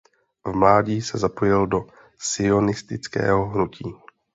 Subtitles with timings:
[0.45, 3.95] V mládí se zapojil do sionistického hnutí.